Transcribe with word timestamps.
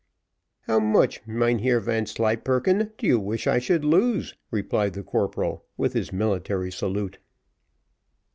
"How 0.61 0.79
much, 0.79 1.21
Mynheer 1.27 1.79
Vanslyperken, 1.79 2.91
do 2.97 3.05
you 3.05 3.19
wish 3.19 3.45
I 3.45 3.59
should 3.59 3.85
lose?" 3.85 4.33
replied 4.49 4.93
the 4.93 5.03
corporal, 5.03 5.63
with 5.77 5.93
his 5.93 6.11
military 6.11 6.71
salute. 6.71 7.19